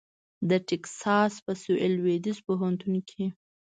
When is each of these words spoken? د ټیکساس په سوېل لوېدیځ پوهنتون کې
د 0.49 0.51
ټیکساس 0.67 1.33
په 1.45 1.51
سوېل 1.61 1.93
لوېدیځ 1.99 2.37
پوهنتون 2.47 2.95
کې 3.09 3.25